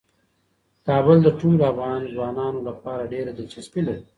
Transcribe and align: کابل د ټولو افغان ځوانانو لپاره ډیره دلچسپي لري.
کابل 0.87 1.17
د 1.23 1.27
ټولو 1.39 1.61
افغان 1.71 2.01
ځوانانو 2.13 2.59
لپاره 2.67 3.09
ډیره 3.13 3.31
دلچسپي 3.39 3.81
لري. 3.87 4.03